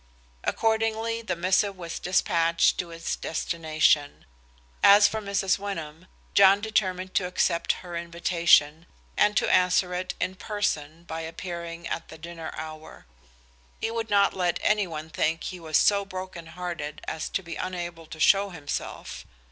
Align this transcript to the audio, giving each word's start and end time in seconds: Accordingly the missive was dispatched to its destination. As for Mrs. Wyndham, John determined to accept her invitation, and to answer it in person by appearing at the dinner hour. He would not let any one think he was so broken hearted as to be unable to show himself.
Accordingly 0.43 1.21
the 1.21 1.35
missive 1.35 1.77
was 1.77 1.99
dispatched 1.99 2.79
to 2.79 2.89
its 2.89 3.15
destination. 3.15 4.25
As 4.81 5.07
for 5.07 5.21
Mrs. 5.21 5.59
Wyndham, 5.59 6.07
John 6.33 6.59
determined 6.59 7.13
to 7.13 7.27
accept 7.27 7.73
her 7.85 7.95
invitation, 7.95 8.87
and 9.15 9.37
to 9.37 9.47
answer 9.53 9.93
it 9.93 10.15
in 10.19 10.33
person 10.33 11.03
by 11.03 11.21
appearing 11.21 11.87
at 11.87 12.07
the 12.07 12.17
dinner 12.17 12.49
hour. 12.57 13.05
He 13.79 13.91
would 13.91 14.09
not 14.09 14.33
let 14.33 14.59
any 14.63 14.87
one 14.87 15.11
think 15.11 15.43
he 15.43 15.59
was 15.59 15.77
so 15.77 16.03
broken 16.03 16.47
hearted 16.47 17.01
as 17.07 17.29
to 17.29 17.43
be 17.43 17.55
unable 17.55 18.07
to 18.07 18.19
show 18.19 18.49
himself. 18.49 19.23